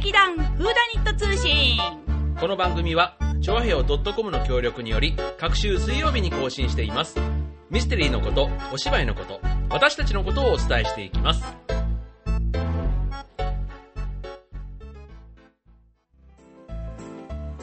[0.00, 1.76] 劇団フーダニット通信
[2.40, 7.18] この番組は、チョアヘオ .com の協力により、各週水曜日に更新しています。
[7.68, 9.40] ミステリーのこと、お芝居のこと、
[9.70, 11.42] 私たちのことをお伝えしていきます。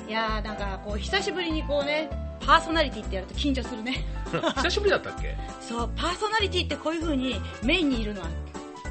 [0.08, 2.10] いやーなんかこう久しぶりにこうね
[2.40, 4.04] パーソナリティってやると緊張するね
[4.58, 5.36] 久しぶりだったっけ？
[5.62, 8.28] そうパーソナリティってこういう風にメインにいるのは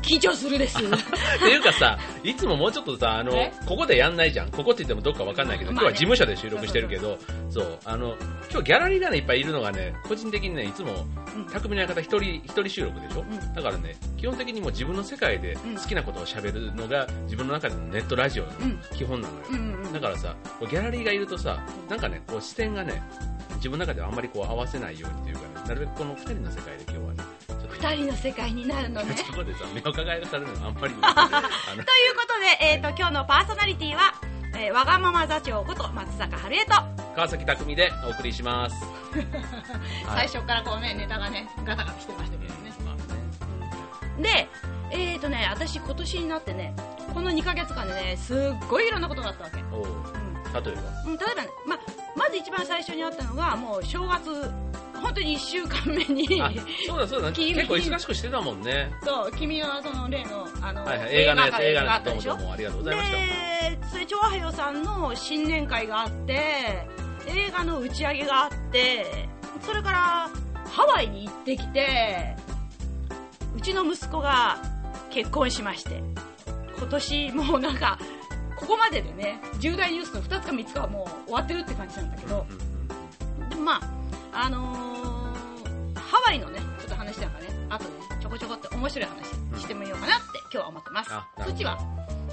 [0.04, 0.76] 緊張するです。
[0.78, 4.50] っていうかさ、いつももうちょっとさ、あのえ、ここでやんないじゃん。
[4.50, 5.88] ここって言ってもどっかわかんないけど、まあね。
[5.88, 7.18] 今日は事務所で収録してるけど、
[7.50, 8.16] そう、あの、
[8.50, 11.46] 今日ギャラリーがね、いっぱいいるのがね、個人的にね、いつも、うん。
[11.46, 13.54] 匠の館一人、一人収録でしょ、ん。
[13.54, 15.76] だからね、基本的にもう自分の世界でうん。
[15.76, 18.80] 好きなことを喋るのが、自分の中でのネットラジオのうん。
[18.94, 19.40] 基本なのよ。
[19.50, 19.92] うんうんうん。
[19.92, 23.02] だからさ、ギャラリーがいるとさ、なんかね、こう視点がね、
[23.56, 27.33] 自分の中ではあんまりこう合わせないようにというかね、なるべくこの二人の世界で今日はね、
[27.74, 29.14] 二人の世界になるのね。
[29.16, 31.02] そこでさ、目を輝かされるのがあんまり というこ
[32.26, 34.14] とで、えー、と今日のパーソナリティは、
[34.56, 36.72] えーわがまま座長こと松坂春江と、
[37.16, 38.76] 川崎匠でお送りします。
[40.06, 40.28] はい。
[40.28, 42.72] 最初からこうねネタがねガタガタしてましたけどね。
[42.84, 44.22] まあね。
[44.22, 44.48] で
[44.90, 46.74] えーとね私今年になってね
[47.12, 49.62] この2ヶ月間でねすっごいいろんなことがあったわけ、う。
[49.62, 49.64] ん。
[49.72, 51.10] 例えば？
[51.10, 51.76] うん、例えばね、ま
[52.16, 54.50] まず一番最初にあったのがもう正月
[55.00, 56.50] 本当に1週間目にあ、
[56.86, 58.92] そうだそうだ、 君結構忙しくしてたもんね。
[59.02, 63.16] そう君のその例のあの、はいはい、映画のやつ、映画のやつ、どうもどうもありがとうございました。
[63.16, 63.54] で
[63.90, 66.86] それ長平洋さんの新年会があって
[67.26, 69.28] 映画の打ち上げがあって
[69.62, 70.30] それから
[70.70, 72.36] ハワイに行ってきて
[73.56, 74.58] うちの息子が
[75.10, 76.02] 結婚しまして
[76.76, 77.98] 今年もうなんか
[78.56, 82.46] ここまででね重大ニュースの2つか3つかはもう終わってるって感じなんだけど
[83.48, 84.03] でもまあ
[84.34, 87.46] あのーハワイのねちょっと話なんかね。
[87.70, 87.90] あとね
[88.20, 91.10] ちょこちょこって面白い話してみようかなって今日は思ってます。
[91.10, 91.78] そっちは？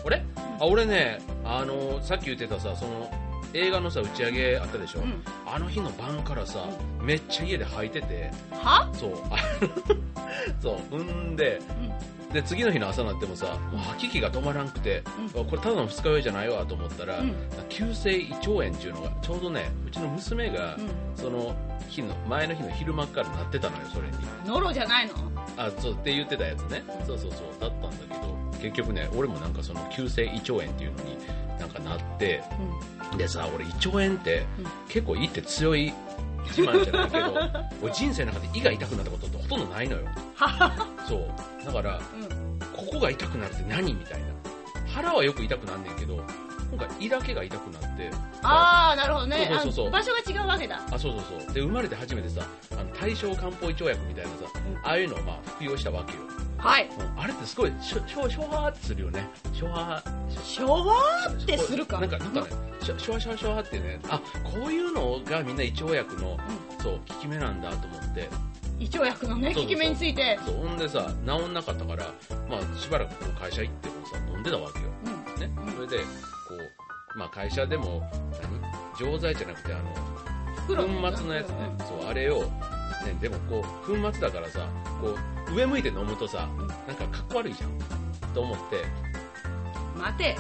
[0.04, 0.24] 俺？
[0.60, 3.10] あ、俺ね、あの、さっき言ってたさ、その、
[3.54, 5.24] 映画のさ、打ち上げあったでしょ、うん。
[5.46, 6.66] あの日の晩からさ、
[7.02, 8.90] めっちゃ家で吐いてて、は？
[8.94, 9.38] そう、あ
[10.62, 11.60] そう、んで、
[12.30, 12.34] うん。
[12.34, 15.04] で、次の日の朝になってもさ、もう吐き気が止まらんくて、
[15.34, 17.36] これただの二日酔いじゃないわと思ったら、うん。
[17.70, 20.90] 急性胃腸炎っていうのが、ちょうどね、うちの娘が、うん。
[21.16, 21.56] その
[21.92, 24.14] 日の、前の日の昼間からなってたのよ、それに。
[24.46, 25.14] ノロじゃないの？
[25.58, 26.84] あ、そうって言ってたやつね。
[27.06, 31.18] そうそうそう、だったんだけど、結局ね、俺もなんかその急性胃腸炎っていうのに
[31.60, 32.42] なんかなって、
[33.18, 35.94] でさ、俺胃腸炎って、うん結構胃って強い
[36.50, 37.34] 自慢じゃないけど、
[37.82, 40.08] 俺人生の中で胃が痛くなったことってほとんどないのよ。
[41.08, 41.66] そう。
[41.66, 42.02] だから、う
[42.36, 44.28] んここが痛くなるって何みたいな。
[44.88, 46.22] 腹はよく痛くなんねんけど、
[46.72, 48.10] 今回胃だけが痛くなって、
[48.42, 51.54] ああなるほどねそうそうそう場所が違うわけだあ、そうそうそう。
[51.54, 56.20] で、生まれて初めてさ、あの、対症漢方胃腸薬みたいなさ、うんああいうのをまあ服用したわけよ。
[56.58, 59.28] はいうんあれってすごい、しょ、しょ、しょわーってするよね。
[59.54, 60.44] しょわー。
[60.44, 62.00] しょわーってするか？
[62.00, 62.48] なんか、なんかね、
[62.82, 66.38] しょ、しょわしょわしょわってね、あ、こういうのがみんな胃腸薬の、
[66.82, 68.30] そう、効き目なんだと思って、
[68.82, 70.40] 胃腸薬のね効き目について。
[70.44, 72.12] そう、ほんでさ、治んなかったから、
[72.50, 74.86] まあ、しばらくこの会社行ってもさ、飲んでたわけよ。
[75.06, 75.40] うん。
[75.40, 75.52] ね。
[75.68, 75.74] うん。
[75.74, 76.04] それで、こ
[77.16, 78.02] う、まあ会社でも、
[78.42, 79.12] 何？
[79.12, 79.84] 錠剤じゃなくて、あの、
[80.66, 81.56] 袋粉末のやつね、
[81.88, 82.50] そう、あれを、ね、
[83.22, 84.68] でもこう、粉末だからさ、
[85.00, 85.16] こ
[85.48, 86.50] う、上向いて飲むとさ、
[86.88, 87.70] なんかかっこ悪いじゃん。
[88.34, 88.84] と思って、
[89.98, 90.36] 待て。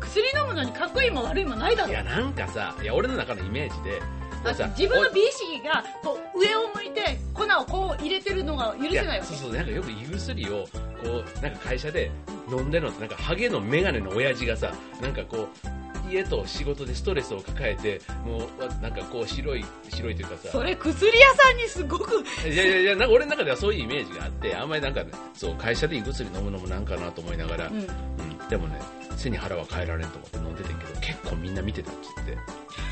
[0.00, 1.90] 薬飲むのにかっこいいも悪いもないだろ。
[1.90, 4.02] いや、なんかさ、いや、俺の中のイメージで、
[4.46, 9.34] だってさ自分の美意識がこう上を向いて粉をこう入れてるのが許せないわけ。
[9.34, 10.66] そうそう、なんかよく胃薬を、
[11.02, 12.10] こう、なんか会社で
[12.50, 22.24] 飲んでるのって、なんかハゲのメガネの親父がさ、なんかこう、家と仕事でストレスを抱えて、もう、わなんかこう、白い、白いというかさ、それ薬屋さんにすごく。
[22.48, 27.78] いやいやいや、なんか俺の中ではそういうイメージがあって、あんまりなんかね、そう、会社で胃薬飲むのもなんかなと思いながら、うん。
[27.78, 28.80] うん、でもね、
[29.16, 32.38] 背に腹は変えられんと思って飲んでてんけど、結構みんな見てたっつって。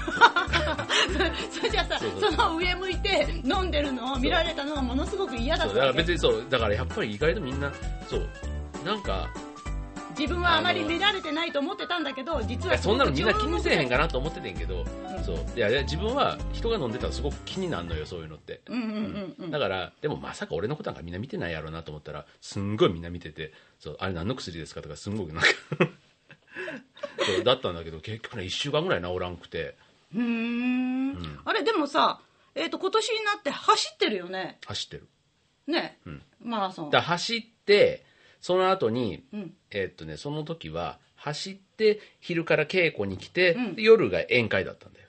[1.50, 7.72] それじゃあさその上向いて飲んでるのを見られたのがものすごく嫌だそう、だから別にそう、だからやっぱり意外とみんな、
[8.08, 8.28] そう、
[8.84, 9.28] なんか、
[10.18, 14.84] 自分はあまり見られてないと思ってたんだけど実はそんなのみんな気にせえへんかかなと思っててんけど、
[15.24, 15.36] そう。
[15.56, 19.50] いや自分は人が飲んでたらすごく気になるのよそういうのって、うんうんうんうん。
[19.50, 25.48] だからでもまさか俺のことなんかみんな見てないやろうなと思ったらすんごいみんな見ててそうあれ何の薬ですかとかすんごくなんか。
[27.18, 29.76] そうだったんだけど結局ね1週間ぐらい治らんくて
[30.14, 30.20] うー。
[30.20, 31.40] んん。
[31.44, 32.20] あれでもさ
[32.54, 34.58] えっ、と今年になって走ってるよね。
[34.66, 35.08] 走ってる。
[35.66, 36.22] ね、ん。
[36.42, 36.90] マラソン。
[36.90, 38.04] だ走って
[38.40, 39.54] その後にうん。
[39.70, 43.74] えーっとねその時は走って昼から稽古に来て、うん。
[43.74, 45.08] で夜が宴会だったんだよ。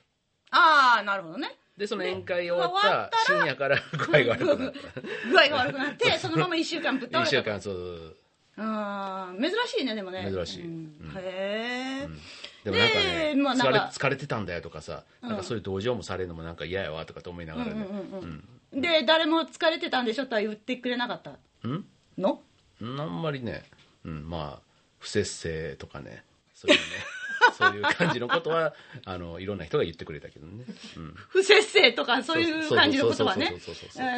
[0.50, 1.56] ああなるほどね。
[1.76, 3.78] でその宴会終わったら深夜から
[4.10, 4.80] 具合が悪くなった。
[5.30, 8.16] 具合が悪くなって そのまま1週間ぶっ倒れ1た週間そう
[8.56, 10.26] あー珍しいねでもね。
[10.32, 10.64] 珍しい。
[10.64, 10.96] うん。
[11.00, 11.16] うん。
[11.18, 12.20] へえ、うん
[12.66, 13.90] でもなんかね、でまあなんか。
[13.92, 15.28] 疲れ疲れてたんだよとかさ、うん。
[15.28, 18.44] なんかそういう同情もされるのもなんか嫌やわとかと思いながらね、うんうんうん。
[18.72, 18.80] うん。
[18.80, 21.32] で誰も疲れてたんでしょとは言ってくれなかった？
[21.62, 21.86] うん？
[22.18, 22.42] の？
[22.80, 23.62] うんあんまりね、
[24.04, 24.62] うん、まあ
[24.98, 26.24] 不節制とかね。
[26.54, 26.84] そういうね
[27.52, 30.64] そういう感じのことは あのいろんな人が言ってくれたけどね、
[30.96, 33.54] うん、不節制とかそういう感じのことはね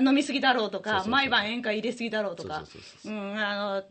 [0.04, 2.64] 飲みすぎだろうとか毎晩宴会入れすぎだろうとか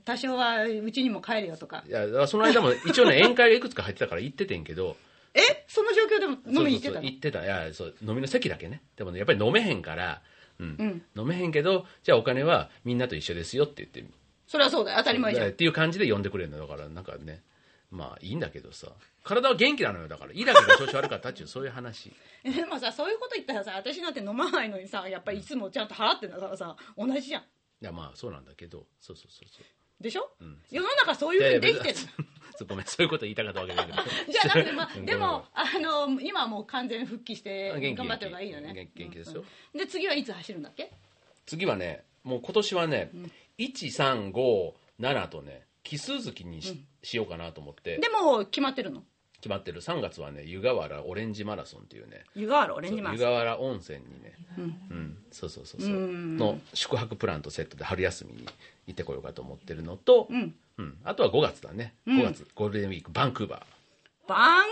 [0.06, 4.98] 多少はうちにも帰るよとかいやその間も一応ね宴会がいくつか入ってたから行っててんけど
[5.34, 10.22] えその状況でも飲みに行ってたの行ってたいやそう飲みの席だけねでもねやっぱり飲めへんから、
[10.60, 14.04] うんうん飲めへんけどじゃあお金はみんなと一緒ですよって言って
[14.48, 17.44] それはそうだよ当たり前じゃんっていう感じで呼んでくれるのだからなんかね
[17.89, 18.88] まあいいんだけどさ。
[19.24, 20.34] 体は元気なのよだから。
[20.34, 22.12] いいだけが調子悪かったっていうそういう話。
[22.44, 27.42] え でもさそういうこと言ったらさ私なんて飲まないのにさやっぱりいつもちゃんと払ってんだからさ同じじゃん。
[27.42, 27.45] い
[27.81, 28.88] やまあそうなんだけど。
[29.00, 29.66] そうそうそうそう。
[30.01, 30.62] でしょ、ん。
[30.69, 31.95] 世の中そういうふうにできてる
[32.68, 33.98] ごめんそういうこと言いたかったわけだけど。
[34.31, 35.06] じゃなくて、まあう、ん。
[35.06, 38.74] でも、あの、今はもう完全復帰して頑張ってる方がいいよね。
[38.74, 39.44] 元気元気ですよ。
[39.74, 39.80] うん。
[39.80, 40.92] で、次はいつ走るんだっけ？
[41.45, 43.12] 次はねもう今年はね、
[43.57, 47.98] 1357とね奇数月にし,、しようかなと思って。
[47.98, 49.04] でも、決まってるの？
[49.39, 49.81] 決まってる。
[49.81, 52.25] 3月はね湯河原オレンジマラソンっていうね。
[52.36, 53.28] 湯河原オレンジマラ湯ソン。
[53.28, 54.34] 河原温泉にね、
[54.89, 55.18] うん。
[55.31, 55.92] そうそうそうそう。
[55.92, 56.38] うん。
[56.38, 58.45] の宿泊プランとセットで春休みに
[58.88, 60.56] 行ってこようかと思ってるのと、うん。
[60.78, 60.98] うん。
[61.06, 61.94] あとは5月だね。
[62.06, 62.19] うん。
[62.19, 63.62] 5月、ゴールデンウィークバンクーバー
[64.27, 64.65] バン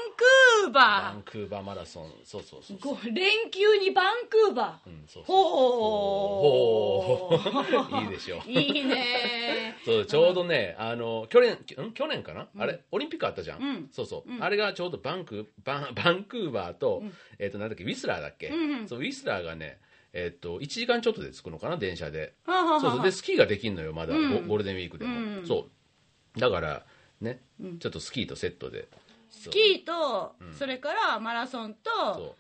[0.63, 2.11] クーババンクーバーマラソン。
[2.23, 2.81] そうそうそうー。
[2.83, 4.89] ご連休にバンクーバー。
[4.89, 7.37] うんそうそうほー。
[7.37, 8.41] ほーいいでしょ。
[8.45, 9.75] ういいね。
[9.85, 11.91] そうちょうどね、あの去年ん？
[11.93, 12.81] 去年かな、あれ？
[12.91, 13.89] オリンピックあったじゃん、うん。
[13.91, 14.43] そうそう、うん。
[14.43, 17.13] あれがちょうどバンクバンバンクーバーと,、うん。
[17.39, 18.87] えっとなんだっけウィスラーだっけ、うんうん。
[18.87, 19.79] そうウィスラーがね
[20.13, 21.77] えっと1時間ちょっとで着くのかな？
[21.77, 22.33] 電車で。
[22.45, 23.03] そうそう。
[23.03, 24.33] でスキーができんのよまだ、うん。
[24.43, 25.47] ゴゴールデンウィークでも、うん。
[25.47, 25.69] そ
[26.35, 26.39] う。
[26.39, 26.85] だから
[27.21, 27.79] ね、うん。
[27.79, 28.87] ちょっとスキーとセットで
[29.41, 30.53] スキーと、うん。
[30.53, 32.35] それからマラソンと、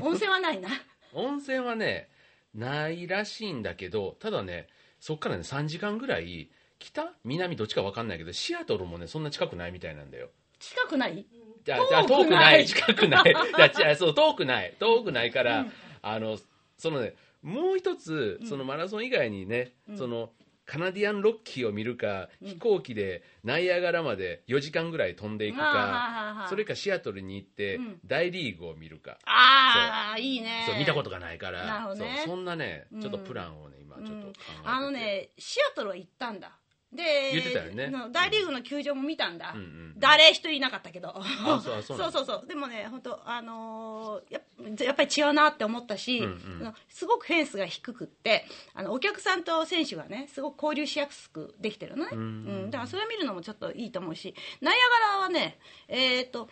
[0.00, 0.68] 温泉はないな。
[1.12, 2.08] 温泉はね
[2.54, 4.68] ないらしいんだけどただね
[5.00, 7.12] そっからね3時間ぐらい北？
[7.24, 7.56] 南？
[7.56, 10.30] どっちか分かんないけどシアトルもねそんな近くないみたいなんだよ。
[10.58, 11.26] 近くない？
[11.64, 12.62] じゃあじゃあ遠くな遠くない。
[12.64, 13.24] い近くない。
[13.56, 14.74] じゃあじゃあそう遠くない。
[14.78, 15.72] 遠くないから、うん。
[16.02, 16.38] あの
[16.78, 19.98] そのねもう一つそのマラソン以外にね、うん。
[19.98, 20.30] その
[20.66, 22.48] カナディアンロッキーを見るか、うん。
[22.48, 28.00] 飛行機でナイアガラまで4時間ぐらい飛んでいくか、それかシアトルに行ってうん。
[28.04, 30.64] 大リーグを見るか、ああ、いいね。
[30.66, 31.94] そう見たことがないから。
[31.96, 36.58] そうそんなねうんちょっとプランをね今ちょっと考えてて、あのね、シアトルは行ったんだ。
[36.96, 37.88] で、言ってたよね。
[37.88, 39.52] の大リーグの球場も見たんだ。
[39.54, 41.14] うんうん誰一人いなかったけど。
[41.16, 46.28] あそうあそうそうでもね、本当あのーやっぱり違うなって思ったし、うんう
[46.66, 46.74] ん。
[46.88, 48.44] すごくフェンスが低くって、
[48.74, 52.10] あのお客さんと選手がね、すごく交流しやすくできてるのね。
[52.12, 52.22] うんう
[52.66, 55.58] んだからそれを見るのもちょっといいと思うし、ナイアガラはね、
[55.88, 56.48] えっ、と、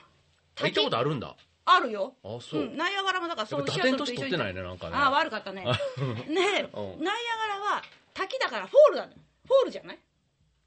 [0.61, 1.37] あ行ったことあるんだ。
[1.67, 2.15] あるよ。
[2.23, 2.77] あそう、ん。
[2.77, 4.97] ナイアガラもだからそうやっぱだてに年取ってないねなんかね。
[4.97, 5.65] ああ悪かったね。
[5.65, 5.71] ねうん。
[5.71, 5.87] ナイ
[6.29, 7.83] アガラは
[8.13, 9.17] 滝だから fall だね。
[9.47, 9.99] fall じゃない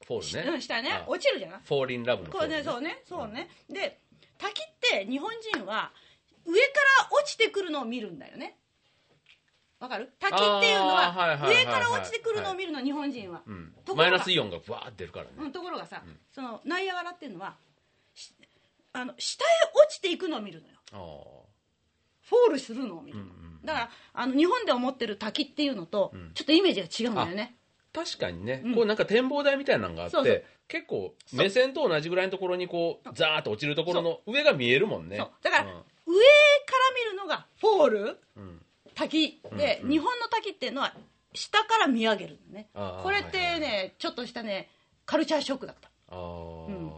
[0.08, 0.90] fall ねね。
[0.90, 2.64] あ落ちるじゃない fall in love の fall、れね。
[2.64, 3.48] そうねそうね。
[3.68, 4.00] で
[4.38, 5.92] 滝って日本人は
[6.46, 6.58] 上か
[7.02, 8.56] ら落ちてくるのを見るんだよね。
[9.78, 10.10] わかる？
[10.18, 13.74] 滝っていうのは上から落ちてくるのを見るの日本人は、うん。
[13.94, 16.18] マイナスイオンがブワーって出るからね、うん、ところがさ、うん。
[16.32, 17.54] そのナイアガラっていうのは
[18.14, 18.34] し
[18.92, 20.74] あの下へ落ちていくのを見るのよ。
[22.22, 23.64] fall するのを見るの、うんうん。
[23.64, 26.32] だからあの日本で思ってる滝っていうのと、うん。
[26.34, 27.57] ちょっとイメージが違うんだよね
[27.92, 28.74] 確かにね、うん。
[28.74, 30.44] こうなんか展望台みたいなのがあってそうそう。
[30.68, 35.16] 結構目線と同じぐらいのところにこうザーッと落ちるところの上が見えるもんね。
[35.16, 35.30] そう。
[35.42, 35.68] だから、うん。
[35.68, 36.14] 上から
[37.04, 38.62] 見るのが fall うん。
[38.94, 39.40] 滝。
[39.56, 40.94] で、うんうん日本の滝っていうのは
[41.34, 42.68] 下から見上げるのね。
[42.74, 44.68] あーこれってね、はいはいちょっとしたね
[45.06, 45.88] カルチャーショックだった。
[46.10, 46.90] ああ、うん。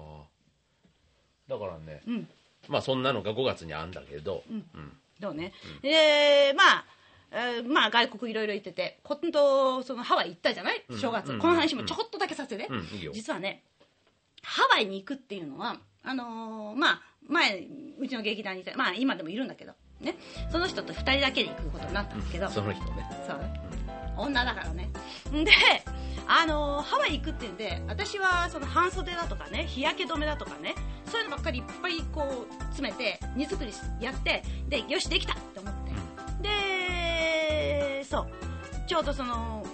[1.48, 2.28] だからねうん。
[2.68, 4.56] まあそんなのが5月にあんだけど、うん。
[4.56, 4.92] うん。
[5.20, 6.84] どうね、えーまあ
[7.32, 10.84] えーまあ外国いろいろ行ってて今度そのハワイ行ったじゃない？
[10.88, 10.98] うん。
[10.98, 11.38] 正月、うん。
[11.38, 12.68] この話もちょこっとだけさせて
[13.12, 13.62] 実はね
[14.42, 17.64] ハワイに行くっていうのはあのーまあ前
[18.00, 20.16] うちの劇団にいたまあ今でもいるんだけどね。
[20.50, 23.06] その人と2人だけで行くことになったんですけど、その人ね。
[23.28, 23.60] そうね。
[24.16, 24.88] 女だからね。
[25.32, 25.46] で
[26.26, 30.74] あのーハワイ行くっていうんで私はその半袖だとかね日焼け止めだとかね
[31.06, 33.72] そういうのばっかりいっぱいこう詰めて荷造り
[34.04, 35.90] やってでよしできたって思って。
[36.42, 36.48] で
[38.10, 38.26] そう。
[38.88, 39.64] ちょうどその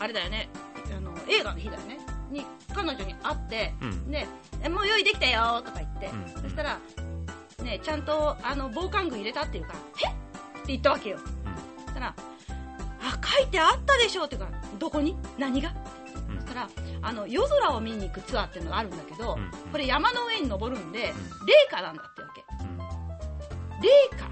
[0.00, 0.48] あれだよね。
[0.96, 1.98] あの映画の日だよね。
[2.28, 2.44] に
[2.74, 4.10] 彼女に会って、うん。
[4.10, 4.26] で
[4.62, 6.42] えもう用意できたよとか言って、うん。
[6.42, 6.80] そしたら、
[7.62, 10.08] ね、ちゃんとあの防寒具入れたっていうからえ？
[10.08, 10.12] っ
[10.62, 11.18] て言ったわけよ。
[11.84, 12.14] そしたら
[13.00, 15.72] あ書いてあったでしょっていうからどこに何が？
[16.28, 16.36] うん。
[16.36, 16.68] うんしたら
[17.02, 19.70] あの夜空を見に行くツアーっていうのがあるんだけど、うん。
[19.70, 21.02] これ山の上に登るんで、ん。
[21.02, 21.12] 霊
[21.70, 22.44] 下なんだってわけ。
[23.80, 24.28] 霊下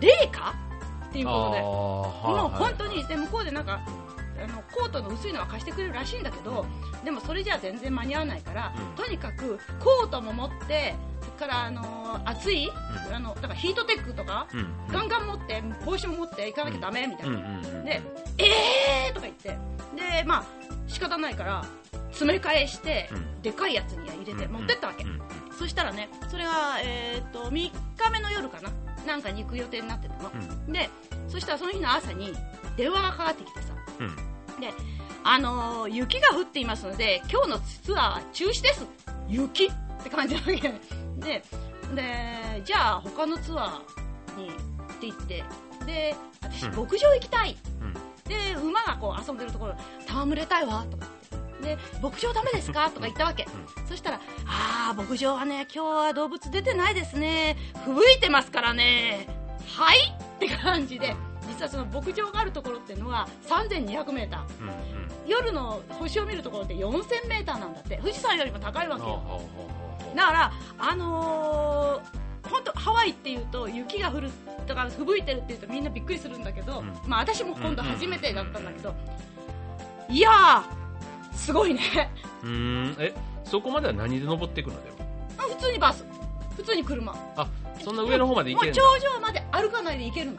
[0.00, 0.54] 霊下
[1.14, 1.60] っていうことで。
[1.62, 3.80] もう本当にで向こうでなんか
[4.36, 6.66] あのコートの薄いのは貸してくれるらしいんだけど、
[7.04, 9.04] でもそれじゃ全然間に合わないから、うん。
[9.04, 12.70] とにかくコートも持ってそれからあの暑い、
[13.12, 14.66] あのだからヒートテックとか、うん。
[14.92, 17.84] ガンガン持って帽子も持って行かなきゃダメみたいな、うんうんうん。
[17.84, 18.02] で
[18.38, 19.50] えーとか言って。
[19.94, 20.44] でまあ
[20.88, 21.64] 仕方ないから
[22.14, 23.42] 詰め替えして、うん。
[23.42, 25.20] でかいやつには入れて持ってったわけ、うん。
[25.58, 27.72] そしたらねそれが、えー、と3日
[28.12, 28.70] 目の夜かな。
[29.06, 30.36] なんかに行く予定になってたの、う
[30.70, 30.72] ん。
[30.72, 30.88] で
[31.28, 32.32] そしたらその日の朝に
[32.76, 33.74] 電話がかかってきてさ。
[34.00, 34.60] うん。
[34.60, 34.72] で、
[35.24, 38.86] あのー雪が降っていますので今日のツアーは中止です。
[39.28, 40.54] 雪って感じなわけ。
[41.18, 41.42] で
[41.94, 44.52] でじゃあ他のツアーにっ
[45.00, 45.44] て言って。
[45.86, 46.76] で私うん。
[46.76, 47.94] 牧場行きたい、うん。
[48.24, 49.74] で馬がこう遊んでるところ
[50.08, 51.23] 戯れたいわとか言って
[51.62, 52.90] で牧場ダメですか？
[52.90, 53.46] とか言ったわけ、
[53.88, 57.56] そしたらあー牧場はね今日は動物出てないですね。
[57.84, 59.28] 吹雪いてますからね。
[59.76, 59.98] はい？
[60.36, 61.14] って感じで。
[61.46, 64.26] 実はその牧場があるところっていうのは 3200m うんうん。
[65.26, 67.98] 夜の星を見るところって 4000m なんだって。
[67.98, 69.42] 富士山よりも高いわけよ。
[70.16, 74.30] だからあのー、本当ハワイっていうと雪が降る
[74.66, 76.92] とか吹雪いてるっていうとみんなびっくりするんだけど、うん。
[77.06, 78.94] まあ私も今度初めてだったんだけど、
[80.08, 80.83] いやー
[81.34, 81.80] すごいね。
[82.42, 82.96] うーん。
[82.98, 83.14] え
[83.44, 84.96] そこまでは何で登っていくのでも？
[85.36, 86.04] 普通にバス。
[86.56, 87.14] 普通に車。
[87.36, 87.48] あ
[87.82, 88.82] そんな上の方まで行けるんだ。
[88.82, 90.32] もう頂上まで歩かないで行けるの。
[90.34, 90.38] へ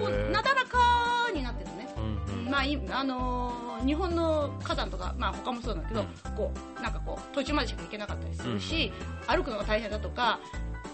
[0.00, 1.94] こうえなだらかになってるのね。
[1.96, 2.00] う
[2.32, 2.50] んうん。
[2.50, 6.06] まあいあのー日本の火山とか、まあ、他もそうなんだけど、うん。
[6.34, 8.90] こうなんかこう途中までしか行けなかったりするし、
[9.26, 10.40] 歩くのが大変だとか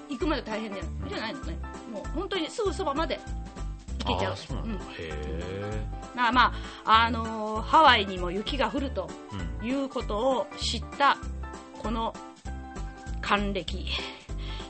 [0.09, 1.57] 行くまで大変じゃないのね。
[1.93, 3.21] もう本当にすぐそばまで
[4.05, 4.33] 行けちゃう。
[4.33, 4.91] あそうなんだ、うん。
[4.93, 6.53] へえまあま
[6.85, 9.09] あ、あのーハワイにも雪が降ると
[9.61, 9.67] うん。
[9.67, 11.17] いうことを知った
[11.83, 12.15] この
[13.21, 13.87] 還暦。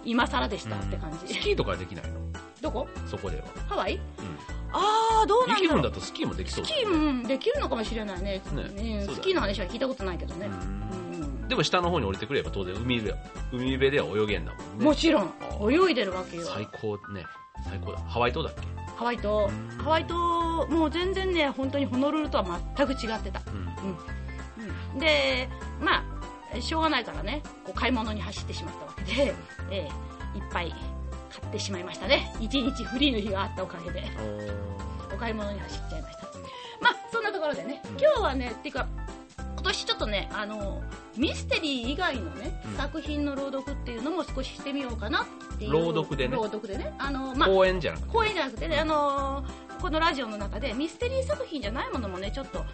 [0.05, 2.19] 今更でしたって感じ、スキーとかはできないの？
[2.63, 2.89] どこ？
[3.07, 3.97] そこでは、ハワイ？
[3.97, 4.01] うん、
[4.73, 5.81] ああどうなん雪だろう。
[5.81, 8.41] 降るんだとスキーもできそうスキーもできるのかもしれないね。
[8.53, 9.07] ね。
[9.09, 11.23] スキーの話は聞いたことないけどね、うん。
[11.23, 11.49] うん。
[11.49, 13.15] でも下の方に降りてくれば当然海辺
[13.53, 14.85] 海辺では泳げんだもんね。
[14.85, 15.33] もちろん。
[15.71, 16.45] 泳いでるわけよ。
[16.47, 17.27] 最高ね。
[17.69, 17.99] 最高だ。
[18.01, 18.63] ハワイ島だっけ？
[19.00, 24.95] ハワイ島うんハワイ島もう全然ね本当にホノルルとは全く違ってた、うん。
[24.95, 25.49] うん、で
[25.80, 26.04] ま
[26.54, 29.35] あしょうがないからねこう買い物に走ってしまったわけで、
[29.71, 29.88] え
[30.35, 32.30] えいっぱい買ってしまいましたね。
[32.40, 34.04] 一日フリーの日があったおかげで。
[35.12, 36.26] お買い物に走っちゃいました。
[36.80, 37.99] まあそんなところでねうん。
[37.99, 38.87] 今日はねっていうか
[39.61, 40.83] 今年ちょっとねあの
[41.19, 42.76] ミステリー以外のね、うん。
[42.79, 45.73] 作品の朗読っていうのも少ししてみようかなっていう。
[45.73, 46.37] 朗読でね。
[46.37, 46.95] 朗読でね。
[46.99, 52.67] あのまあ公園じゃなくて公演じゃなくてね、あのーこのラジオの中でミステリー作品じゃないものもねちょっと、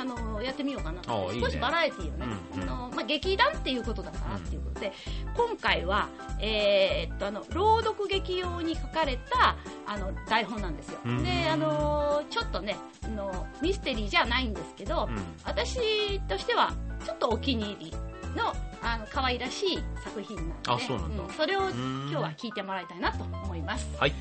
[0.00, 1.00] あのーやってみようかな。
[1.06, 1.46] ああいいね。
[1.46, 2.68] 少しバラエティーをね、うんうん。
[2.68, 4.92] あのーまあ、劇団っていうことだからっていうことで、
[5.36, 6.08] 今回は、
[6.40, 11.22] えーっとあの朗読劇用に書かれたあの台本なんですよ、うん。
[11.22, 15.18] で、あのーちょっとねあのミステリーじゃないんですけど、うん。
[15.44, 16.72] 私としては
[17.04, 17.92] ちょっとお気に入り
[18.36, 18.52] の
[18.82, 21.34] あの可愛らしい作品なのであそうなんだ。
[21.34, 21.72] それをん。
[22.08, 23.88] 今日は聞いてもらいたいなと思います。
[23.98, 24.12] はい。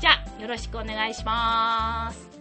[0.00, 2.39] じゃあ、よろしくお願いします。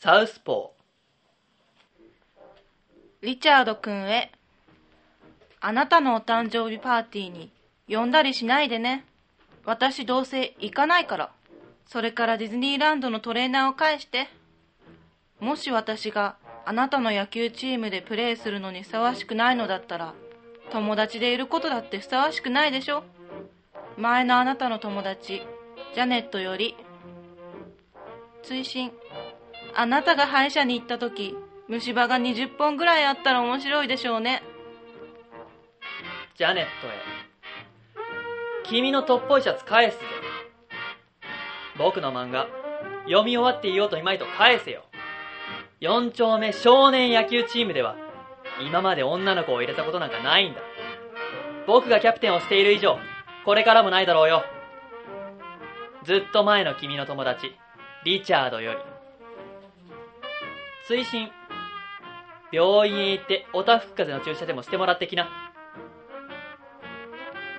[0.00, 4.30] サウスポーリチャード君へ。
[5.60, 7.50] あなたのお誕生日パーティーに
[7.88, 9.04] 呼んだりしないでね。
[9.64, 11.32] 私どうせ行かないから。
[11.88, 14.28] それからディズニーランドのトレーナーを返して。
[15.40, 20.14] もし私があなたの野球チームでプレーするのにふさわしくないのだったら、
[20.70, 23.02] 友達でいることだってふさわしくないでしょ
[23.96, 25.42] 前のあなたの友達、
[25.92, 26.76] ジャネットより。
[28.44, 28.92] 追伸
[29.80, 31.36] あなたが歯医者に行った時
[31.68, 34.42] 虫歯が20本ぐらいあったら面白いでしょうね。
[36.36, 36.90] ジャネットへ。
[38.64, 40.04] 君のトッポイシャツ返すぜ。
[41.78, 42.48] 僕の漫画
[43.04, 44.82] 読み終わっていようといまいと返せよ。
[45.80, 47.94] 4丁目少年野球チームでは
[48.60, 50.60] 今まで女の子を入れたことなんかないんだ。
[51.68, 52.98] 僕がキャプテンをしている以上
[53.44, 54.42] これからもないだろうよ。
[56.02, 57.52] ずっと前の君の友達
[58.04, 58.97] リチャードより。
[60.88, 61.30] 追伸
[62.50, 65.28] 病院へ行っておたふく風邪の注射でもしてもらってきな。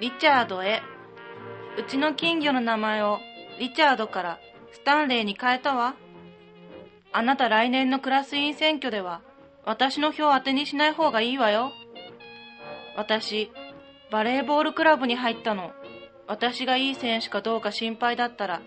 [0.01, 0.81] リチャードへ。
[1.77, 3.19] うちの金魚の名前を
[3.59, 4.39] リチャードから
[4.71, 5.93] スタンレーに変えたわ。
[7.11, 9.21] あなた来年のクラス委員選挙では
[9.63, 11.71] 私の票を当てにしない方がいいわよ。
[12.97, 13.51] 私
[14.11, 15.71] バレーボールクラブに入ったの。
[16.25, 18.61] 私がいい選手かどうか心配だったら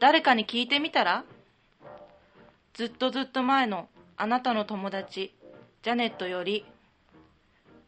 [0.00, 1.24] 誰かに聞いてみたら
[2.74, 5.32] ずっとずっと前のあなたの友達、
[5.82, 6.64] ジャネットより、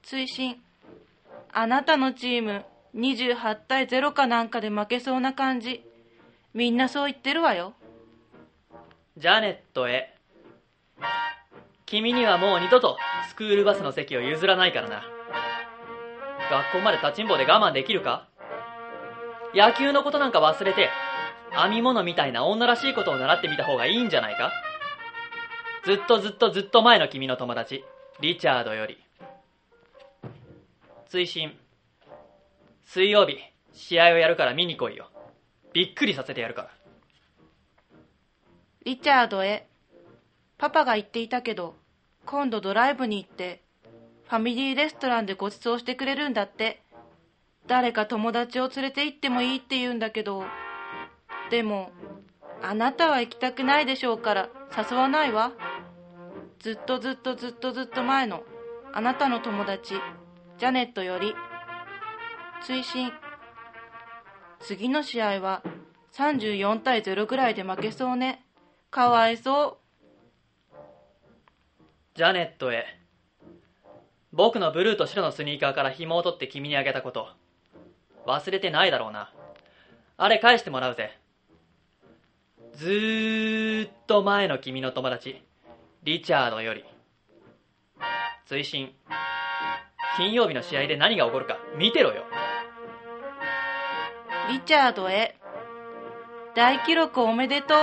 [0.03, 0.57] 追伸
[1.53, 2.65] あなたのチーム
[2.95, 5.83] 28対0かなんかで負けそうな感じ。
[6.55, 7.75] みんなそう言ってるわよ。
[9.17, 10.15] ジャネットへ。
[11.85, 12.97] 君にはもう二度と
[13.29, 15.03] スクールバスの席を譲らないからな。
[16.49, 18.29] 学校まで立ちんぼで我慢できるか？
[19.53, 20.91] 野球のことなんか忘れて、
[21.61, 24.53] 編み物みたいな女らしいことを習ってみた方がいいんじゃないか？
[25.87, 27.85] ずっとずっとずっと前の君の友達、
[28.21, 28.99] リチャードより。
[31.09, 31.57] 追伸
[32.85, 33.39] 水曜日、
[33.73, 35.09] 試合をやるから見に来いよ。
[35.73, 36.71] びっくりさせてやるから。
[38.85, 39.69] リチャードへ。
[40.59, 41.77] パパが言っていたけど、
[42.25, 43.63] 今度ドライブに行って、
[44.25, 46.83] ファミリーレストランでご馳走してくれるんだって。
[47.69, 50.43] 誰か友達を連れて行ってもいいって言うんだけど、
[51.49, 51.93] でも、
[52.61, 55.53] あなたは行きたくないでしょうから誘わないわ。
[56.61, 58.43] ずっとずっとずっとずっと前の
[58.93, 59.95] あなたの友達、
[60.59, 61.35] ジャネットより。
[62.63, 63.13] 追伸
[64.61, 65.63] 次の試合は
[66.15, 68.45] 34対0ぐらいで負けそうね。
[68.91, 69.79] かわいそ
[70.73, 70.77] う。
[72.15, 72.87] ジャネットへ。
[74.33, 77.29] 僕のブルーと白のスニーカーから紐を取って君にあげたこと、
[78.27, 79.33] 忘れてないだろうな。
[80.17, 81.19] あれ返してもらうぜ。
[82.73, 85.43] ずーっと前の君の友達、
[86.07, 86.85] リチャードより。
[88.47, 88.93] 追伸
[90.17, 92.23] 金曜日の試合で何が起こるか見てろよ。
[94.49, 95.35] リチャードへ。
[96.55, 97.79] 大記録おめでとう。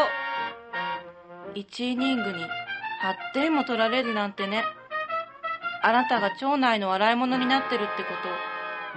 [1.56, 2.48] 1イニングに8
[3.34, 4.64] 点も取られるなんてね。
[5.82, 8.10] あなたが町内の笑い物になってるってこ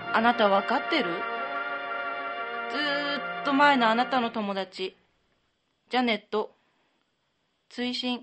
[0.07, 1.11] と、あなたわかってる？
[2.71, 4.97] ずーっと前のあなたの友達、
[5.91, 6.53] ジャネット。
[7.69, 8.21] 追伸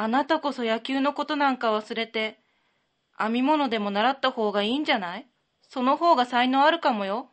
[0.00, 2.38] あなたこそ野球のことなんか忘れて、
[3.18, 5.26] 編み物でも習った方がいいんじゃない？
[5.68, 7.30] その方が才能あるかもよ。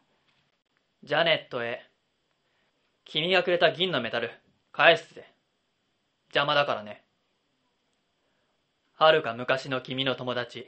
[1.04, 1.86] ジャネットへ。
[3.04, 4.32] 君がくれた銀のメダル、
[4.72, 5.28] 返すぜ。
[6.30, 7.04] 邪魔だからね。
[8.96, 10.68] はるか昔の君の友達、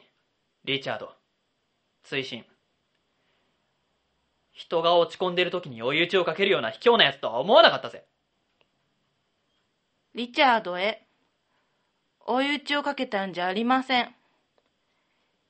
[0.65, 1.09] リチャード。
[2.03, 2.45] 追伸
[4.51, 8.05] 人が落ち込んでる時に追い打ちをかけるような卑怯なやつとは思わなかったぜ。
[10.13, 11.06] リチャードへ。
[12.29, 14.13] 追い打ちをかけたんじゃありません。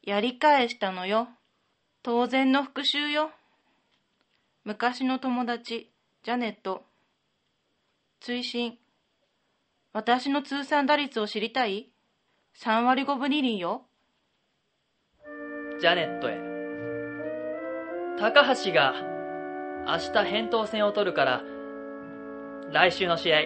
[0.04, 1.28] やり返したのよ。
[2.04, 3.32] 当然の復讐よ。
[4.64, 5.92] 昔の友達、
[6.24, 6.84] ジャネット。
[8.20, 8.78] 追伸
[9.92, 11.90] 私の通算打率を知りたい
[12.56, 13.82] ?3 割5分2厘よ。
[15.82, 16.38] ジャネットへ。
[18.20, 18.94] 高橋が
[19.88, 21.42] 明日扁桃腺を取るから、
[22.72, 23.38] 来週の試合、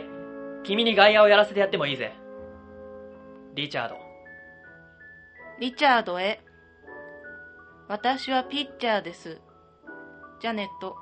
[0.63, 2.13] 君に外野をやらせてやってもいいぜ。
[3.54, 3.98] リチャード。
[5.60, 6.40] リチャードへ。
[7.90, 9.42] 私はピッチャーです。
[10.40, 10.96] ジャネット。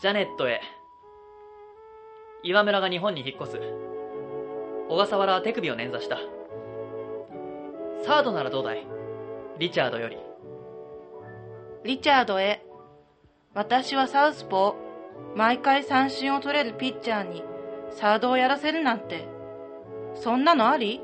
[0.00, 0.60] ジャネットへ。
[2.44, 3.60] 岩村が日本に引っ越す。
[4.88, 6.18] 小笠原は手首を捻挫した。
[8.04, 8.86] サードならどうだい？
[9.58, 10.16] リチャードより。
[11.82, 12.64] リチャードへ。
[13.52, 15.36] 私はサウスポー。
[15.36, 17.42] 毎回三振を取れるピッチャーに
[17.90, 19.26] サードをやらせるなんて。
[20.14, 21.00] そんなのあり？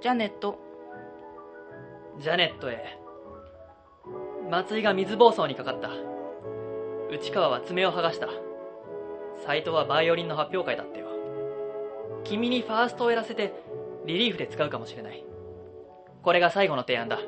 [0.00, 0.58] ジャネット。
[2.18, 2.98] ジャネットへ。
[4.50, 5.90] 松井が水暴走にかかった。
[7.10, 8.28] 内川は爪を剥がした。
[9.44, 11.06] 斎藤はバイオリンの発表会だったよ。
[12.24, 13.52] 君にファーストをやらせて
[14.06, 15.24] リリーフで使うかもしれない。
[16.22, 17.18] これが最後の提案だ。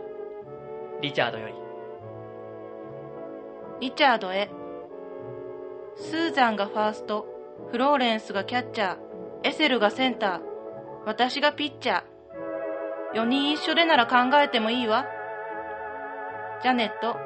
[1.00, 1.54] リチャードより。
[3.80, 4.50] リチャードへ。
[5.96, 7.26] スーザンがファースト、
[7.70, 8.98] フローレンスがキャッチャー、
[9.44, 10.47] エセルがセンター、
[11.08, 13.18] 私がピッチャー。
[13.18, 15.06] 4人一緒でなら考えてもいいわ。
[16.62, 17.16] ジャネット、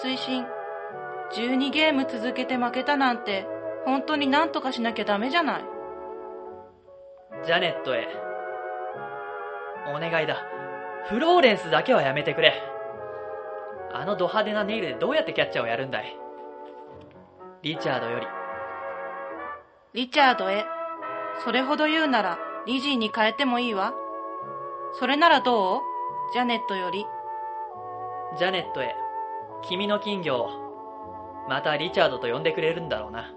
[0.00, 0.46] 追伸
[1.32, 3.46] 12ゲーム続けて負けたなんて、
[3.84, 5.64] 本当に何とかしなきゃダメじゃない。
[7.44, 8.08] ジャネットへ。
[9.94, 10.42] お願いだ。
[11.10, 12.54] フローレンスだけはやめてくれ。
[13.92, 16.16] あのド派手なネイルでどうやってキャッチャーをやるんだい？
[17.60, 18.26] リチャードより。
[19.92, 20.64] リチャードへ。
[21.44, 22.38] それほど言うなら、
[22.68, 23.94] リジーに変えてもいいわ。
[25.00, 25.80] それならどう？
[26.34, 27.06] ジャネットより。
[28.36, 28.94] ジャネットへ。
[29.62, 33.32] 君の金魚を、またリチャードと呼んでくれるんだろうな。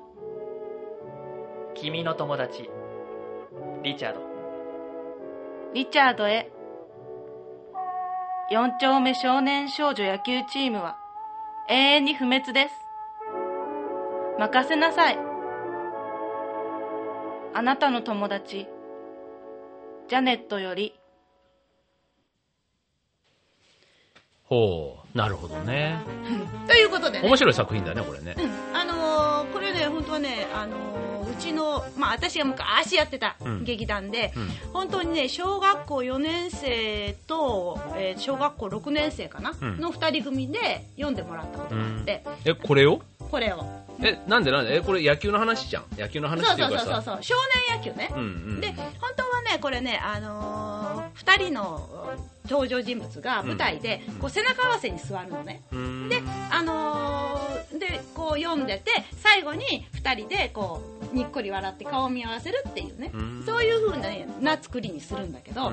[1.75, 2.69] 君の友達、
[3.83, 4.19] リチャード。
[5.73, 6.51] リチャードへ。
[8.49, 10.97] 四丁目少年少女野球チームは
[11.69, 12.75] 永遠に不滅です。
[14.37, 15.17] 任せなさい。
[17.53, 18.67] あなたの友達
[20.11, 20.93] ジャネットより。
[24.43, 25.99] ほうなるほどね。
[26.67, 27.25] ということでね。
[27.29, 28.35] 面白い作品だねこれね。
[28.73, 33.63] あのーこれね本当はね、あのーうちの、まあ、私が昔やってたうん。
[33.63, 34.47] 劇団で、うん。
[34.73, 39.79] 本当にね小学校4年生と、えー小学校6年生かな、うん。
[39.79, 43.01] の2人組で読んでもらったことがあって、えこれを？
[43.31, 43.63] これを。
[44.03, 44.75] えなんでなんで？
[44.75, 45.83] えこれ野球の話じゃん。
[45.97, 47.23] 野球のそう話っていそううそうかさそう。
[47.23, 47.35] 少
[47.69, 48.23] 年野球ね、うんう
[48.57, 48.67] んで
[48.99, 49.20] 本当は
[49.51, 51.89] ねこれね、あのー、2人の
[52.49, 56.09] 登場人物が舞台で、うんこう背中合わせに座るのね、うん。
[56.09, 63.43] で、あのーでこう読んでて最後に2人でこうにっこり笑って顔を見合わせるっていうね、うん。
[63.45, 65.71] そういう風な,、ね、な作りにするんだけど、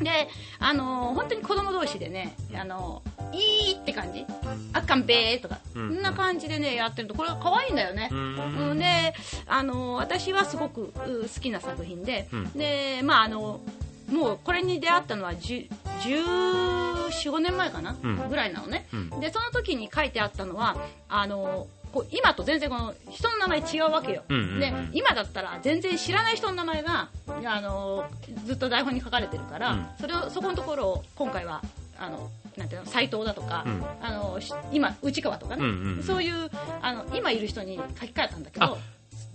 [0.00, 4.24] で、あのー本当に子供同士でね、あのーいいって感じ。
[4.72, 9.14] あっかんべーとか、うんそんな感じでねやってるとこれが可愛いんだよね、うんうん、で、
[9.46, 12.52] あの私はすごくう好きな作品で、うん。
[12.52, 13.60] でまああの
[14.08, 15.68] もうこれに出会ったのは10
[15.98, 18.28] 1415年前かな、うん。
[18.28, 19.20] ぐらいなのね、うん。
[19.20, 20.76] でその時に書いてあったのは
[21.08, 24.60] あのこう今と全然この人の名前違うわけよ、うんうんうん。
[24.60, 27.08] で今だったら全然知らない人の名前が
[27.44, 28.04] あの
[28.44, 29.86] ずっと台本に書かれてるから、うん。
[30.00, 31.62] それをそこのところを今回は
[31.98, 33.84] あのなんていうの斎藤だとか、うん。
[34.00, 36.02] あのし今内川とかね、うんうんうん。
[36.02, 38.76] そういうあの今いる人に書き換えたんだけどあ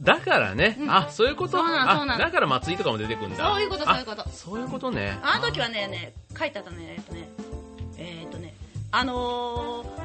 [0.01, 0.91] だからね、うん。
[0.91, 1.57] あそういうこと？
[1.57, 2.23] そうなのそうなの。
[2.23, 3.49] あだから松井とかも出てくるんだ。
[3.49, 4.21] そういうことそういうこと。
[4.21, 5.17] あそういうことね。
[5.21, 7.29] あの時はねね書いてあったねえっとね
[7.97, 8.53] えっとね
[8.91, 10.03] あのー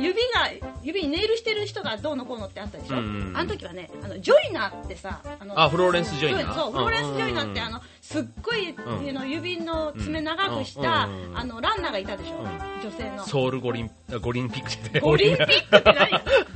[0.00, 3.36] 指が指にネイルしてる人がどうのこうのってあったでしょ、うんうんうん。
[3.36, 6.54] あの時はねあのジョイナーってさあのあフローレンス・ジョイナー？
[6.54, 8.76] そうフローレンス・ジョイナーってうんあのすっごい、ん。
[8.78, 12.44] あの指の爪長くした、うんうんうんあのランナーがいたでしょ、ん。
[12.80, 13.24] 女性の。
[13.26, 16.08] ソウル五輪あ五輪ピックってオリンピックって何？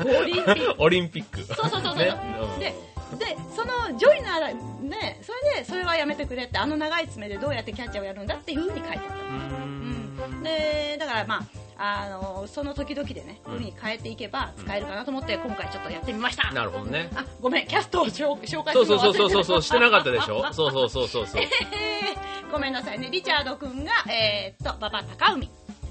[0.05, 0.83] オリンピック。
[0.83, 1.43] オリンピック。
[1.43, 1.97] そうそうそうそう。
[1.97, 2.15] ね。
[2.59, 2.75] で
[3.19, 4.55] でそのジョイナー
[4.89, 10.43] ねそれでそれはやめてくれってあの長い爪でどうやってキャッチャーをやるんだっていう風に書いてあった。
[10.43, 11.41] でだからま
[11.77, 16.51] ああのその時々でね、うに変えていけば使えるかなと思って今回ちょっとやってみました。
[16.53, 17.11] なるほどね。
[17.15, 20.51] あごめんキャストを紹紹介するのそうそうそうそうそうそうしてなかったでしょ？
[20.53, 21.43] そうそうそうそうそう。
[21.43, 23.09] えーごめんなさいね。
[23.11, 25.51] リチャード君がえーっと馬場隆海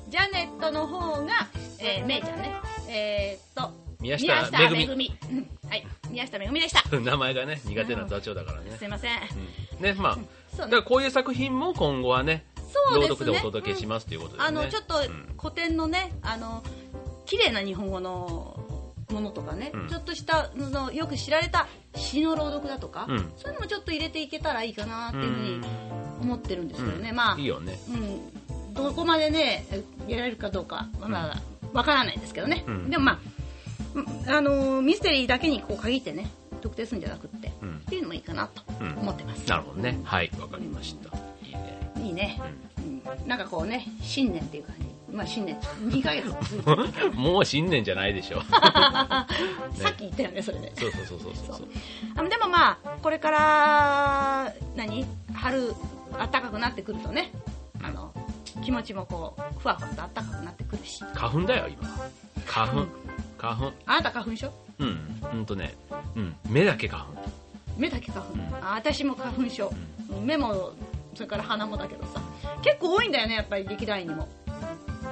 [0.10, 1.48] ジャネットの方が、
[1.80, 2.52] えー、めいちゃんね。
[2.88, 5.14] えーっと宮宮下下めぐみ。
[5.70, 5.88] はい。
[6.10, 6.84] 宮下めぐみでした。
[7.00, 8.76] 名前がね苦手な座長だからね。
[8.78, 9.18] すいません。
[9.78, 9.84] うん。
[9.84, 10.18] ねまあ
[10.58, 12.46] だからこういう作品も今後はね
[12.94, 14.46] 朗読でお届けしますということでね。
[14.48, 15.36] あのちょっとうん。
[15.40, 16.64] 古典のねあの
[17.26, 18.60] 綺麗な日本語の
[19.12, 19.88] ものとかね、うん。
[19.88, 23.18] ちょっとしたのよく知られた詩の朗読だとか、うん。
[23.38, 25.64] そういうのもちょっと入れていけたらいいかなっていうふうにうん。
[26.22, 27.16] 思ってるんですけどね、うん。
[27.16, 27.80] まあいいよね。
[27.90, 27.92] う
[28.72, 29.66] ん、どこまでね
[30.08, 31.42] やれるかどうかまだ
[31.74, 32.90] わからないですけどね、うん。
[32.90, 33.31] でもまあうん
[34.28, 36.30] あのミステリーだけにこう限ってね
[36.62, 37.78] 特定するんじゃなくって、うん。
[37.78, 38.98] っていうのもいいかなとうん。
[39.00, 40.00] 思ってます、なるほどね。
[40.04, 41.18] はいわかりました。
[41.46, 41.82] いいね。
[41.98, 42.40] いいね、
[42.78, 42.82] う
[43.22, 44.92] うん、なんかこうね新年っていう感じ。
[45.12, 46.26] まあ新年2ヶ月
[47.16, 48.42] もう新年じゃないでしょ。
[48.48, 49.28] さ
[49.90, 50.72] っき言ったよねそれで。
[50.76, 51.58] そうそうそうそうそう。
[51.58, 51.68] そう。
[52.16, 55.06] あでもまあこれから何？
[55.34, 55.74] 春
[56.18, 57.32] 暖かくなってくるとね
[57.82, 58.14] あの
[58.64, 61.04] 気持ちもこうふわふわと暖かくなってくるし。
[61.14, 61.90] 花粉だよ今。
[62.46, 62.88] 花粉
[63.42, 63.74] 花粉。
[63.88, 64.52] あなた花粉症？
[64.80, 65.20] うん。
[65.22, 65.74] ほんとね。
[66.16, 66.36] うん。
[66.48, 67.14] 目だけ花粉。
[67.78, 68.56] 目だけ花粉、うん。
[68.64, 69.72] あ私も花粉症、
[70.24, 70.74] 目も
[71.16, 72.22] それから鼻もだけどさ。
[72.62, 74.28] 結構多いんだよねやっぱり劇団員にも。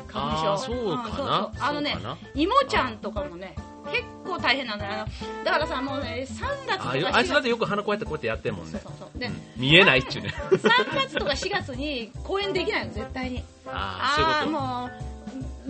[0.07, 0.57] 花粉症。
[0.57, 1.09] そうかな。
[1.09, 1.51] そうそう。
[1.59, 2.17] あのねそうかな。
[2.35, 3.55] 芋ちゃんとかもね
[3.91, 8.71] 結構大変なんだよあのだからさもうね3月とかあ4月あいつだってよく鼻こうやってこうやってやってんもんね。
[8.71, 9.19] そうそうそう。
[9.19, 9.33] で、うん。
[9.57, 10.29] 見えないっちゅうね。
[10.51, 10.59] 3
[10.95, 13.43] 月とか4月に公演できないの絶対に。
[13.65, 14.65] ああそういうこと。
[14.65, 15.08] もう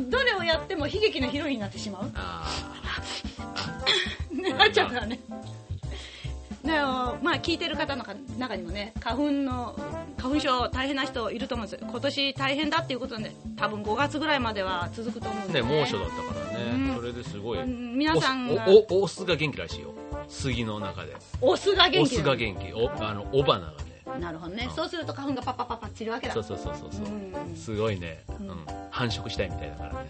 [0.10, 2.12] どれをやっても悲劇のヒロインになってしまう？
[2.16, 2.46] あ
[4.32, 5.20] ね なっちゃうからね。
[6.64, 8.06] でもまあ聞いてる方の
[8.38, 9.76] 中にもね花粉の
[10.18, 11.88] 花粉症大変な人いると思うんですよ。
[11.90, 15.68] 今年大変だっていうことで多分5月ぐらいまでは続くと思うんあで、ね。
[15.68, 16.96] 猛暑だったからね、うん。
[16.96, 19.94] それですごい、うん皆さんがおおオスが元気らしいよ
[20.28, 23.88] 杉の中でオスが元気オスが元気おあの雄花がね
[24.20, 24.66] なるほどね。
[24.70, 24.76] うん。
[24.76, 26.34] そうすると花粉がパッパッパッパッ散るわけだ。
[26.34, 27.10] そうそうそうそうそう、う
[27.52, 27.56] ん。
[27.56, 28.50] すごいね、ううん。
[28.52, 30.10] ん、繁殖したいみたいだからね。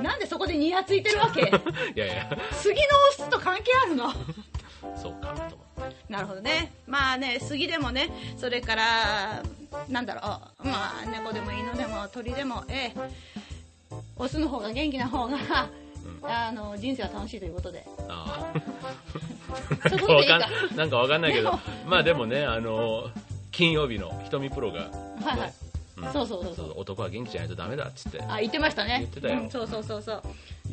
[0.00, 1.40] なんでそこでニヤついてるわけ？
[1.94, 2.30] いやいや。
[2.52, 4.10] 杉のオスと関係あるの？
[4.96, 6.72] そうかと思ってなるほどね。
[6.86, 9.42] まあね杉でもねそれから
[9.88, 10.20] なんだろ
[10.64, 10.66] う。
[10.68, 13.10] まあ猫でも犬でも鳥でもええ。
[14.16, 15.36] オスの方が元気な方が
[16.22, 16.28] うん。
[16.28, 17.84] あの人生は楽しいということで。
[18.08, 18.50] あ
[19.84, 19.88] あ。
[19.88, 20.12] なんか。
[20.14, 21.58] わかんなんかわかんないけど。
[21.86, 23.10] まあでもねあの
[23.52, 25.54] 金曜日の瞳プロが、はいはい。
[25.98, 26.12] うん。
[26.12, 26.72] そうそうそうそう。
[26.76, 28.20] 男は元気じゃないとダメだっつって。
[28.22, 28.98] あ言ってましたね。
[29.00, 29.42] 言ってたよ。
[29.42, 30.22] うん、そうそうそうそう。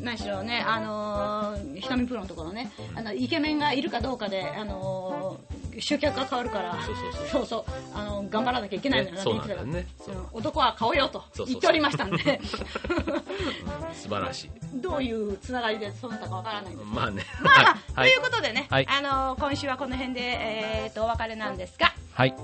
[0.00, 2.72] 何しろねあのー、瞳プロのところね。
[2.94, 6.76] あのイケメンがいるかどうかであのー集客が変わるから。
[6.82, 7.28] そうそうそう。
[7.28, 7.64] そうそう。
[7.94, 9.86] あの頑張らなきゃいけないんだよねそうなんだよね。
[10.04, 10.16] そう。
[10.16, 12.40] うん男は顔よと言っておりましたんで。
[13.94, 14.50] 素晴らしい。
[14.80, 17.24] どういうつながりでそうなったかわからないんですまあね。
[17.42, 18.10] まあまあ、はい。
[18.10, 18.86] ということでね、はい。
[18.88, 21.92] あの今週はこの辺で、えー、とお別れなんですが。
[22.12, 22.34] はい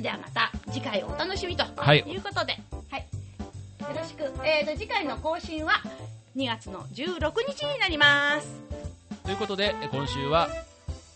[0.00, 1.98] ではまた次回お楽しみとはい。
[2.06, 2.56] いうことで、
[2.90, 3.06] はい。
[3.80, 5.72] よろしく、えー、と次回の更新は
[6.36, 8.48] 2月の16日になります。
[9.24, 10.48] ということで今週は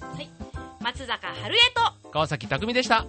[0.00, 0.28] はい。
[0.80, 1.58] 松坂春江
[2.02, 3.06] と川崎匠でした